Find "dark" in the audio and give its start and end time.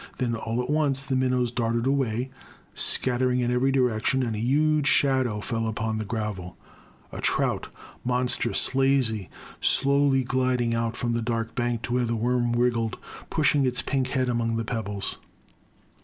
11.21-11.53